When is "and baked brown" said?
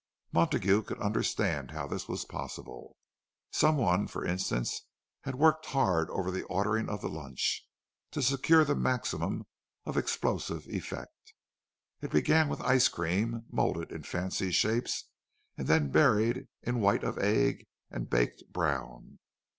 17.91-19.19